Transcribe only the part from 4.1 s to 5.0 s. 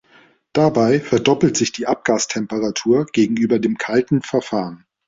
Verfahren.